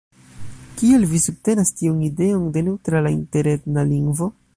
Kial 0.77 1.03
vi 1.11 1.19
subtenas 1.25 1.71
tiun 1.81 1.99
ideon 2.07 2.47
de 2.57 2.65
neŭtrala 2.69 3.13
interetna 3.19 3.85
lingvo? 3.91 4.31